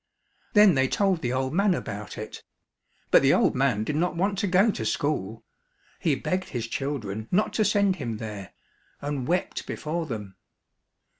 [0.53, 2.41] Then they told the old man about it;
[3.11, 5.43] but the old man did not want to go to school.
[5.99, 8.53] He begged his children not to send him there,
[8.99, 10.37] and wept before them.